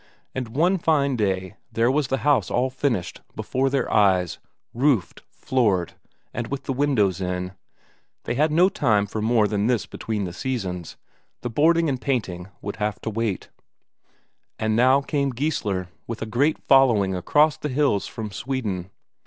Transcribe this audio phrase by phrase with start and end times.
[0.33, 4.39] And one fine day there was the house all finished, before their eyes,
[4.73, 5.93] roofed, floored,
[6.33, 7.51] and with the windows in.
[8.23, 10.97] They had no time for more than this between the seasons;
[11.41, 13.49] the boarding and painting would have to wait.
[14.57, 18.89] And now came Geissler with a great following across the hills from Sweden.